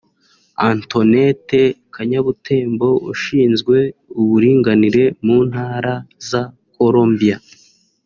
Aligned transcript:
Antonette 0.69 1.61
Kanyabutembo 1.93 2.89
ushinzwe 3.11 3.77
uburinganire 4.19 5.03
mu 5.25 5.37
Ntara 5.49 5.93
za 6.29 6.43
Colombia 6.77 7.37